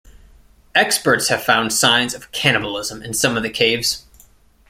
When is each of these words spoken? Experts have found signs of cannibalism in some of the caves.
Experts 0.73 1.27
have 1.29 1.43
found 1.43 1.71
signs 1.71 2.15
of 2.15 2.31
cannibalism 2.31 3.03
in 3.03 3.13
some 3.13 3.37
of 3.37 3.43
the 3.43 3.51
caves. 3.51 4.03